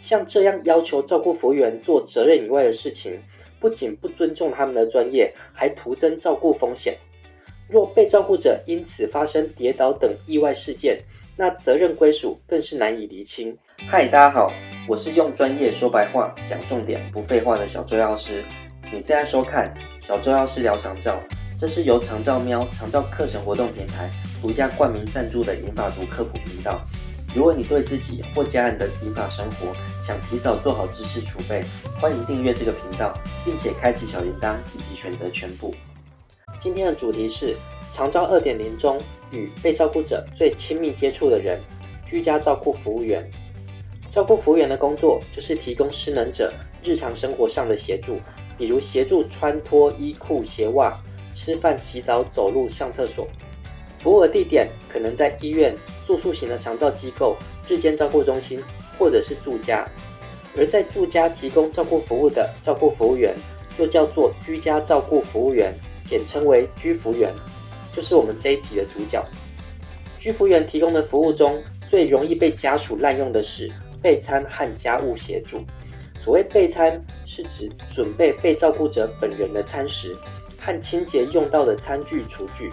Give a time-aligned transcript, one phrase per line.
[0.00, 3.20] 像这样要求照顾服务员做责任以外的事情，
[3.60, 6.96] 不仅不尊重他们的专业，还徒增照顾风险。
[7.68, 10.98] 若被照顾者因此发生跌倒等意外事件，
[11.36, 13.56] 那责任归属更是难以厘清。
[13.86, 14.52] 嗨，大家好，
[14.88, 18.42] 我是用专业说白话、讲重点不废话的小周药师。
[18.86, 21.20] 你正在收看小周药师聊长照，
[21.60, 24.10] 这是由长照喵长照课程活动平台
[24.40, 26.80] 独家冠名赞助的银发族科普频道。
[27.38, 31.62] 如果你对自己或家人的银发生活想提早做好知识储备，
[32.00, 35.72] 欢迎订阅这个频道，并且开启小铃铛以及选择全部。
[36.58, 37.54] 今天的主题是
[37.92, 41.60] 长照二点零中与被照顾者最亲密接触的人——
[42.04, 43.24] 居家照顾服务员。
[44.10, 48.18] 照顾服务员的工作就是提供失能者日常生活上的协助，
[48.58, 51.00] 比如协助穿脱衣裤鞋袜、
[51.32, 53.28] 吃饭、洗澡、走路、上厕所。
[54.00, 55.72] 服务的地点可能在医院、
[56.08, 57.36] 住宿型的长照机构、
[57.68, 58.58] 日间照顾中心，
[58.98, 59.86] 或者是住家。
[60.56, 63.36] 而在住家提供照顾服务的照顾服务员，
[63.78, 65.74] 又叫做居家照顾服务员。
[66.06, 67.30] 简称为居服员，
[67.92, 69.22] 就是我们这一集的主角。
[70.18, 75.62] 居服员提供的服务中，最容易被家属滥用的是备餐和家务协助。
[76.18, 80.16] 所谓备餐，是指准备被照顾者本人的餐食
[80.58, 82.72] 和清洁用到的餐具厨具，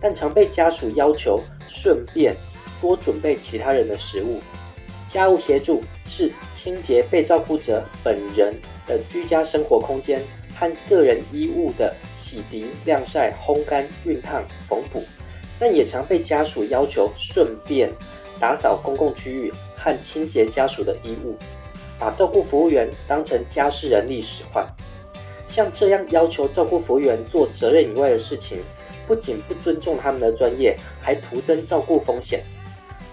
[0.00, 2.36] 但常被家属要求顺便
[2.80, 4.40] 多准备其他人的食物。
[5.08, 8.54] 家务协助是清洁被照顾者本人
[8.86, 10.20] 的居家生活空间
[10.54, 11.94] 和个人衣物的。
[12.26, 15.04] 洗涤、晾晒、烘干、熨烫、缝补，
[15.60, 17.88] 但也常被家属要求顺便
[18.40, 21.36] 打扫公共区域和清洁家属的衣物，
[22.00, 24.66] 把照顾服务员当成家事人力使唤。
[25.48, 28.58] 像这样要求照顾服务员做责任以外的事情，
[29.06, 32.42] 不仅不尊重他们的专业，还徒增照顾风险。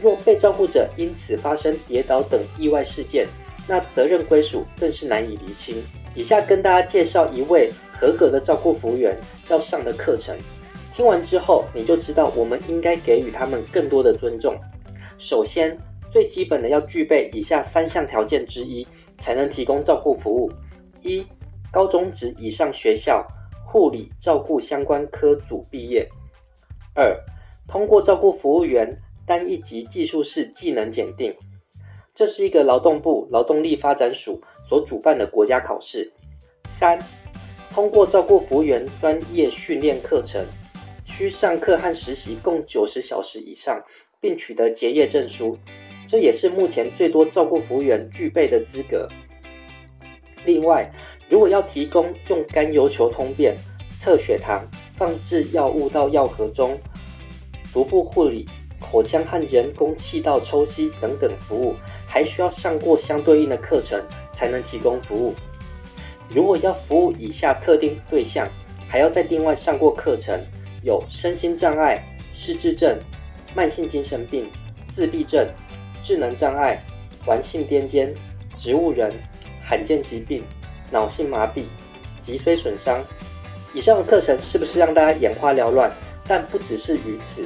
[0.00, 3.26] 若被照顾者因此发生跌倒等意外事件，
[3.68, 5.82] 那责任归属更是难以厘清。
[6.14, 7.72] 以下跟大家介绍一位。
[8.00, 9.14] 合格的照顾服务员
[9.50, 10.34] 要上的课程，
[10.94, 14.58] 听完之后你就知道我们应该给予他们更多的尊重。
[15.18, 15.76] 首先，
[16.10, 20.50] 最基本的要具备以下三项条件之一，才能提供照顾服务：
[21.02, 21.22] 一、
[21.70, 23.22] 高中职以上学校
[23.66, 26.08] 护理照顾相关科组毕业；
[26.94, 27.14] 二、
[27.68, 28.98] 通过照顾服务员
[29.30, 31.32] 单一级技术式技能检定，
[32.16, 36.10] 这是一个劳动部劳动力发展署所主办的国家考试；
[36.68, 36.98] 三、
[37.70, 40.44] 通过照顾服务员专业训练课程，
[41.04, 43.80] 需上课和实习共九十小时以上，
[44.20, 45.56] 并取得结业证书，
[46.08, 49.08] 这也是目前最多照顾服务员具备的资格。
[50.44, 50.90] 另外，
[51.28, 53.56] 如果要提供用甘油球通便、
[53.96, 56.76] 测血糖、放置药物到药盒中、
[57.72, 58.44] 足部护理、
[58.80, 61.76] 口腔和人工气道抽吸等等服务，
[62.06, 64.02] 还需要上过相对应的课程
[64.32, 65.34] 才能提供服务。
[66.28, 68.48] 如果要服务以下特定对象，
[68.88, 70.40] 还要再另外上过课程，
[70.82, 72.02] 有身心障碍、
[72.32, 72.98] 失智症、
[73.54, 74.50] 慢性精神病、
[74.92, 75.46] 自闭症、
[76.02, 76.82] 智能障碍、
[77.26, 78.12] 顽性癫痫、
[78.56, 79.12] 植物人、
[79.62, 80.42] 罕见疾病、
[80.90, 81.64] 脑性麻痹、
[82.22, 82.98] 脊髓损伤。
[83.74, 85.92] 以上的课程是不是让大家眼花缭乱？
[86.26, 87.44] 但不只是于此，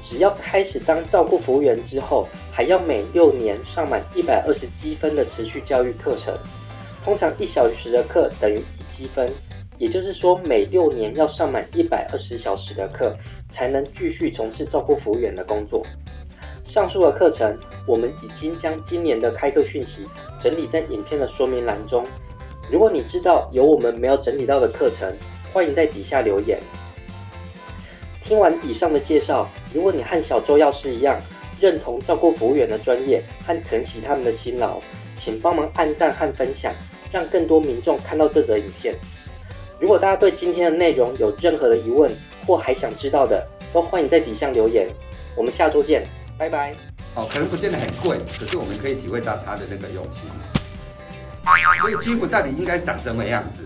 [0.00, 6.34] 只要开始当照顾服务员之后，还要每六年上满一百二十积分的持续教育课程。
[7.04, 9.30] 通常一小时的课等于一积分，
[9.78, 13.16] 也就是说每六年要上满一百二十小时的课，
[13.50, 15.84] 才能继续从事照顾服务员的工作。
[16.66, 20.06] 上述的课程，我们已经将今年的开课讯息
[20.40, 22.06] 整理在影片的说明栏中。
[22.70, 25.12] 如果你知道有我们没有整理到的课程，
[25.52, 26.60] 欢迎在底下留言。
[28.22, 31.20] 听完以上的介绍，如果你和小周药师一样
[31.60, 34.78] 认同照顾服务员的专业和疼惜他们的辛劳，
[35.16, 36.72] 请帮忙按赞和分享。
[37.12, 38.94] 让更多民众看到这则影片。
[39.80, 42.08] 如果大家对今天的内容有任何的疑问，
[42.46, 44.86] 或还想知道的，都欢迎在底下留言。
[45.34, 46.06] 我们下周见，
[46.38, 46.72] 拜拜。
[47.16, 50.30] 哦，可能不见得很贵，可是我们可以体会到他的那个用心。
[51.82, 53.64] 这个衣服到底应该长什么样子？